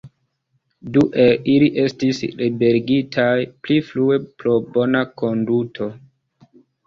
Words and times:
Du 0.93 1.01
el 1.23 1.35
ili 1.55 1.67
estis 1.83 2.21
liberigitaj 2.39 3.35
pli 3.67 3.77
frue 3.91 4.19
pro 4.41 4.57
bona 4.79 5.03
konduto. 5.23 5.91